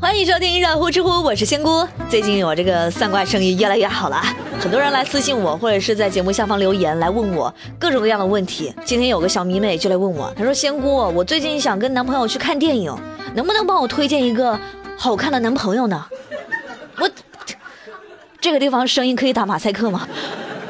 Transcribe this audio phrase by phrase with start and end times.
[0.00, 1.86] 欢迎收听热乎知乎，我是仙姑。
[2.08, 4.18] 最近我这个算卦生意越来越好了，
[4.58, 8.74] 很多人来私信我，或者是在节目下方留言来问我各种各样的问题。
[8.82, 12.90] 今天有个小迷妹就来问我，她说：“仙姑，我最近想跟男朋友去看电影，
[13.34, 14.58] 能不能帮我推荐一个
[14.96, 16.06] 好看的男朋友呢？”
[16.98, 17.10] 我
[18.40, 20.08] 这个地方声音可以打马赛克吗？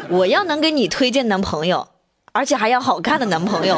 [0.08, 1.86] 我要能给你推荐男朋友，
[2.32, 3.76] 而且还要好看的男朋友，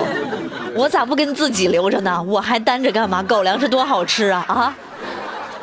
[0.75, 2.23] 我咋不跟自己留着呢？
[2.23, 3.23] 我还单着干嘛？
[3.23, 4.75] 狗粮是多好吃啊啊！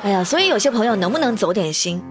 [0.01, 2.01] 哎呀，所以有些朋友能不能走点心，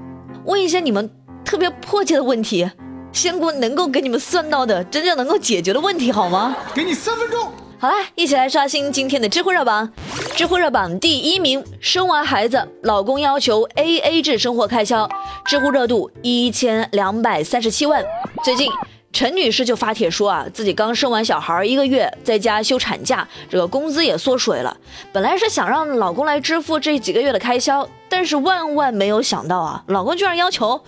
[0.45, 1.11] 问一些你们
[1.43, 2.71] 特别迫切的问题，
[3.13, 6.55] 仙姑能够给你们算到的真正能够解决的问题，好吗？
[6.75, 7.51] 给你三分钟。
[7.79, 9.91] 好啦，一起来刷新今天的知乎热榜。
[10.37, 15.09] 知乎热榜第一名：生完孩子，老公要求 A A 制生活开销，
[15.47, 18.05] 知乎热度一千两百三十七万。
[18.45, 18.71] 最近。
[19.11, 24.77] 陈女士就发帖说啊，自己刚生完小孩一个月，在家休产假，这个工资也缩水了。
[25.13, 30.81] 本来是想让老公来支付这几个月的开销，但是万万没有想到啊，老公居然要求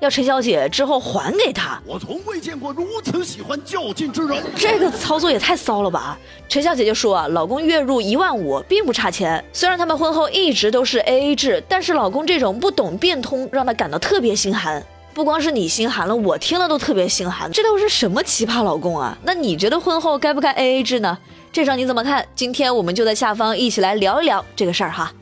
[0.00, 1.80] 要陈小姐之后还给他。
[1.86, 6.18] 我从未见过如此喜欢较劲之人，这个操作也太骚了吧！
[6.48, 9.42] 陈小姐就说啊，老公月入一万五，并不差钱。
[9.52, 14.84] 虽然他们婚后一直都是 A A 制，但是老公这种不懂变通，让她感到特别心寒。
[15.14, 17.50] 不光是你心寒了，我听了都特别心寒。
[17.52, 19.16] 这都是什么奇葩老公啊？
[19.22, 21.18] 那你觉得婚后该不该 A A 制呢？
[21.52, 22.24] 这事儿你怎么看？
[22.34, 25.12] 今天我们就在下方一起来聊一聊这个事儿哈。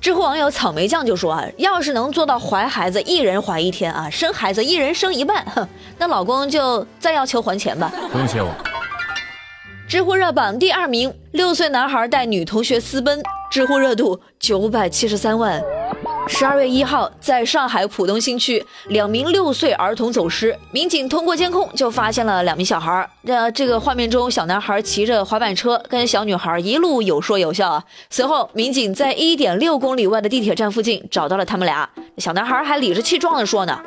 [0.00, 7.90] 知乎网友草莓酱就说啊，要是能做到怀孩子一人怀一天啊，生孩子一人生一半，哼，那老公就再要求还钱吧。
[8.12, 8.48] 不用谢我。
[9.88, 15.60] 知乎热榜第二名，六岁男孩带女同学私奔，知乎热度九百七十三万。
[16.28, 23.10] 十二月一号，在上海浦东新区，两名六岁儿童走失，民警通过监控就发现了两名小孩儿。
[23.24, 27.82] 这这个画面中，小男孩骑着滑板车，跟小女孩一路有说有笑啊。
[28.10, 31.88] 随后，民警在一点六公里外的地铁站附近找到了他们俩。
[32.18, 33.80] 小男孩还理直气壮地说呢：“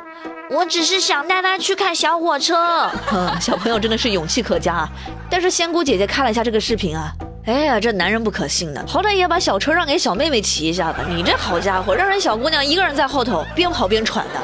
[0.50, 2.90] 我只是想带他去看小火车。
[3.40, 4.88] ”小朋友真的是勇气可嘉啊。
[5.30, 7.12] 但是仙姑姐姐看了一下这个视频啊。
[7.44, 11.00] 哎呀，这男人不可信的，好歹也把小车让给小妹妹骑一下吧。
[11.08, 14.40] 你这好家伙，让人小姑娘一个人在后头边跑边喘的。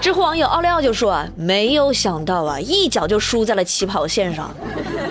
[0.00, 4.52] 知乎网友奥利奥就说啊，没有想到啊，一脚就输在了起跑线上，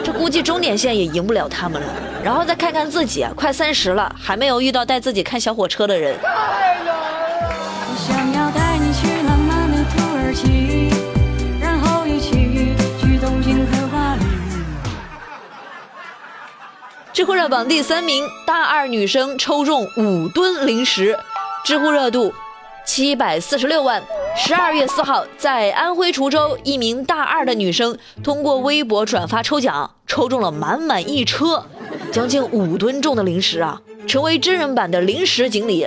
[0.03, 1.88] 这估计终点线也赢不了他们了。
[2.22, 6.13] 然后再看看自己，快三十了，还没有遇到带自己看小火车的人。
[17.19, 21.19] 知乎热榜第三名，大二女生抽中五吨零食，
[21.66, 22.34] 知乎热度
[22.85, 24.02] 七百四十六万。
[24.38, 31.66] 十二月四号，在安徽滁州，一名大二的女生通过微博转发抽奖，抽中了满满一车，
[32.09, 35.85] 将近五吨重的零食啊，成为真人版的零食锦鲤。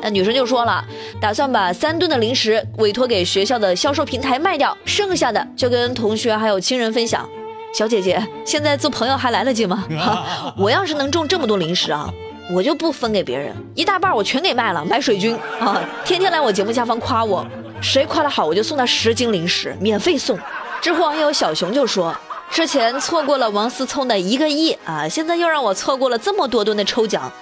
[0.00, 0.82] 那女生就说了，
[1.20, 7.28] 打算把三吨的零食委托给学校的销售平台卖掉，剩下的就跟同学还有亲人分享。
[7.74, 9.84] 小姐姐，现在做朋友还来得及吗？
[10.56, 12.08] 我要是能种这么多零食啊，
[12.52, 15.82] 我就不分给别人，一大半我全给卖了，买水军啊！
[16.04, 17.44] 天天来我节目下方夸我，
[17.82, 20.38] 谁夸的好，我就送他十斤零食，免费送。
[20.80, 22.14] 知乎网友小熊就说，
[22.48, 27.32] 之前错过了王思聪的一个亿啊，现在又让我错过了这么多吨的抽奖，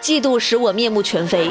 [0.00, 1.50] 嫉妒使我面目全非。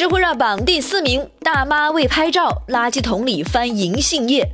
[0.00, 4.48] 知乎热榜第四名，大妈为拍照垃圾桶里翻银杏叶，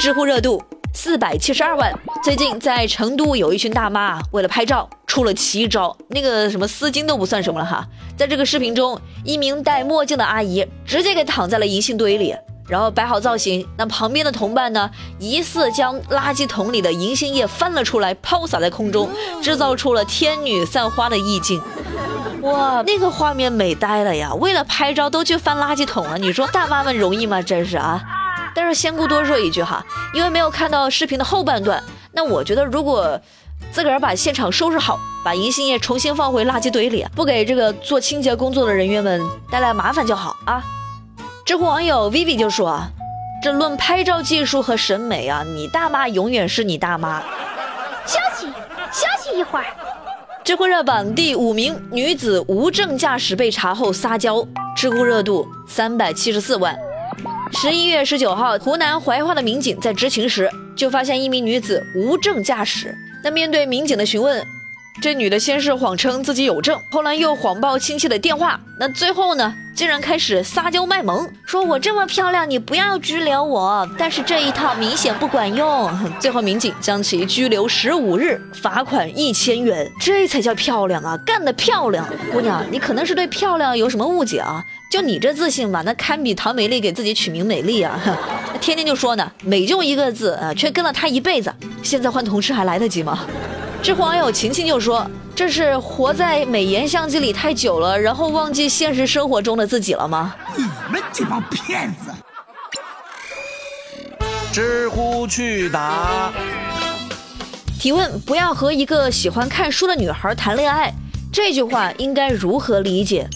[0.00, 0.60] 知乎热度
[0.92, 1.96] 四百七十二万。
[2.24, 7.86] 最近在成都有一群大妈为了拍照出了奇招，那个什么丝巾都不算什么了哈。
[8.16, 12.34] 在这个视频中，一名戴墨镜的阿姨直接给躺在了银杏堆里，
[12.68, 19.08] 然后摆好造型，那旁边的同伴呢，疑似将垃圾桶里的银杏叶翻了出来，抛洒在空中，
[19.40, 21.62] 制造出了天女散花的意境。
[22.42, 24.32] 哇，那个画面美呆了呀！
[24.34, 27.42] 为了拍照都去翻垃圾桶了，你说大妈们容易吗？
[27.42, 28.00] 真是啊！
[28.54, 29.84] 但是仙姑多说一句哈，
[30.14, 31.82] 因为没有看到视频的后半段，
[32.12, 33.20] 那我觉得如果
[33.72, 39.20] 自个儿把现场收拾好，把银杏叶重新放回垃圾堆里，不给这个做清洁工作的人员们
[39.50, 40.62] 带来麻烦就好啊。
[41.44, 42.88] 知乎网友 Vivi 就说啊，
[43.42, 47.20] 这论拍照技术和审美啊，你大妈永远是你大妈。
[48.06, 48.46] 休息，
[48.92, 49.66] 休息一会儿。
[50.48, 54.42] 知乎热榜第五名，女子无证驾驶被查后撒娇，
[54.74, 56.74] 知乎热度三百七十四万。
[57.52, 62.96] 十一月十九号，湖南怀化的民警在执勤时，就发现一名女子无证驾驶。
[63.22, 64.42] 那面对民警的询问，
[65.02, 73.88] 这女的先是谎称自己有证，后来又谎报亲戚的电话，那最后呢，竟然开始撒娇卖萌，说我这么漂亮，你不要拘留我。
[73.96, 75.88] 但是这一套明显不管用，
[76.18, 81.16] 最后民警将其拘留十五日，罚款一千元，这才叫漂亮啊！
[81.24, 84.60] 干得漂亮，姑娘，你可能是对漂亮有什么误解啊？
[84.90, 88.00] 就你这自信吧，那堪比唐美丽给自己取名美丽啊！
[88.60, 91.54] 天天就说呢，美就一个字啊，却跟了他一辈子，
[91.84, 93.20] 现在换同事还来得及吗？
[93.82, 95.08] 知乎网友晴晴就说。
[95.34, 100.34] 这是活在美颜相机里太久了，然后忘记现实生活中的自己了吗？
[100.56, 102.10] 你们这帮骗子！
[104.52, 106.32] 知乎去答
[107.78, 110.92] 提问：不要和一个喜欢看书的女孩谈恋爱，
[111.32, 113.30] 这句话应该如何理解？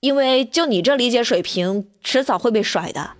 [0.00, 3.10] 因为就你这理解水平，迟早会被甩的。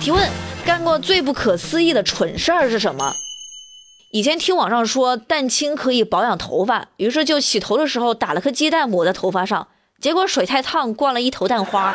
[0.00, 0.30] 提问：
[0.70, 3.12] 干过最不可思议的蠢事儿是什么？
[4.12, 9.66] 以前听网上说蛋清可以保养头发，于是就洗头的时候打了颗鸡蛋抹在头发上，
[10.00, 11.92] 结果水太烫，灌了一头蛋花。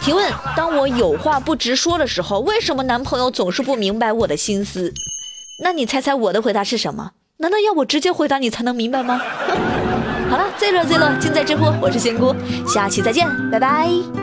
[0.00, 4.90] 提问：当我有话不直说的时候，为什么男朋友总是不明白我的心思？
[5.62, 7.10] 那你猜猜我的回答是什么？
[7.36, 9.20] 难道要我直接回答你才能明白吗？
[10.30, 12.34] 好了，最乐最乐尽在知乎，我是仙姑，
[12.66, 14.19] 下期再见，拜拜。